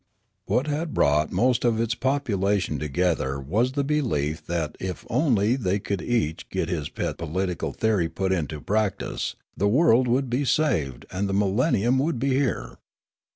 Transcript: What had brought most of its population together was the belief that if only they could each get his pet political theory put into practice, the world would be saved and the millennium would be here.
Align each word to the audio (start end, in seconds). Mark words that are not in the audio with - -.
What 0.47 0.65
had 0.65 0.95
brought 0.95 1.31
most 1.31 1.63
of 1.63 1.79
its 1.79 1.93
population 1.93 2.79
together 2.79 3.39
was 3.39 3.73
the 3.73 3.83
belief 3.83 4.43
that 4.47 4.75
if 4.79 5.05
only 5.11 5.55
they 5.55 5.77
could 5.77 6.01
each 6.01 6.49
get 6.49 6.69
his 6.69 6.89
pet 6.89 7.19
political 7.19 7.71
theory 7.71 8.09
put 8.09 8.31
into 8.31 8.59
practice, 8.61 9.35
the 9.55 9.67
world 9.67 10.07
would 10.07 10.27
be 10.27 10.43
saved 10.43 11.05
and 11.11 11.29
the 11.29 11.33
millennium 11.33 11.99
would 11.99 12.17
be 12.17 12.29
here. 12.29 12.79